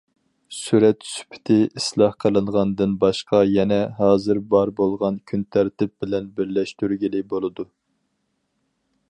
[0.59, 7.69] سۈرەت سۈپىتى ئىسلاھ قىلىنغاندىن باشقا يەنە، ھازىر بار بولغان كۈنتەرتىپ بىلەن بىرلەشتۈرگىلى بولىدۇ.